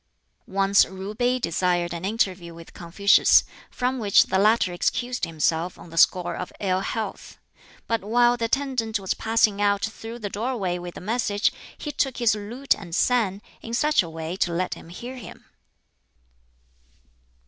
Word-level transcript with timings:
Once 0.47 0.81
Ju 0.83 1.13
Pi 1.13 1.37
desired 1.37 1.93
an 1.93 2.03
interview 2.03 2.55
with 2.55 2.73
Confucius, 2.73 3.43
from 3.69 3.99
which 3.99 4.23
the 4.23 4.39
latter 4.39 4.73
excused 4.73 5.25
himself 5.25 5.77
on 5.77 5.91
the 5.91 5.95
score 5.97 6.35
of 6.35 6.51
ill 6.59 6.79
health; 6.79 7.37
but 7.85 8.01
while 8.03 8.35
the 8.35 8.45
attendant 8.45 8.99
was 8.99 9.13
passing 9.13 9.61
out 9.61 9.85
through 9.85 10.17
the 10.17 10.27
doorway 10.27 10.79
with 10.79 10.95
the 10.95 11.01
message 11.01 11.51
he 11.77 11.91
took 11.91 12.17
his 12.17 12.33
lute 12.33 12.73
and 12.73 12.95
sang, 12.95 13.43
in 13.61 13.75
such 13.75 14.01
a 14.01 14.09
way 14.09 14.31
as 14.31 14.39
to 14.39 14.51
let 14.51 14.73
him 14.73 14.89
hear 14.89 15.17
him. 15.17 15.45